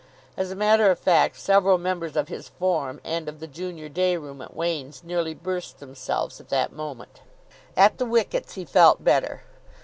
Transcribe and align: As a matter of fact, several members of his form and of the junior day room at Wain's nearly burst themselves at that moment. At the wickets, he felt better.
As 0.35 0.49
a 0.49 0.55
matter 0.55 0.89
of 0.89 0.97
fact, 0.97 1.37
several 1.39 1.77
members 1.77 2.15
of 2.15 2.27
his 2.27 2.49
form 2.49 2.99
and 3.03 3.29
of 3.29 3.39
the 3.39 3.45
junior 3.45 3.87
day 3.87 4.17
room 4.17 4.41
at 4.41 4.55
Wain's 4.55 5.03
nearly 5.03 5.35
burst 5.35 5.79
themselves 5.79 6.41
at 6.41 6.49
that 6.49 6.73
moment. 6.73 7.21
At 7.77 7.99
the 7.99 8.05
wickets, 8.07 8.55
he 8.55 8.65
felt 8.65 9.03
better. 9.03 9.43